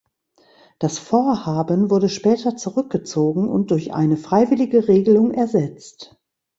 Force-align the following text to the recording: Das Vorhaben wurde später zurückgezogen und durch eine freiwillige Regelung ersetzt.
Das 0.79 0.97
Vorhaben 0.97 1.91
wurde 1.91 2.09
später 2.09 2.55
zurückgezogen 2.55 3.47
und 3.47 3.69
durch 3.69 3.93
eine 3.93 4.17
freiwillige 4.17 4.87
Regelung 4.87 5.31
ersetzt. 5.31 6.19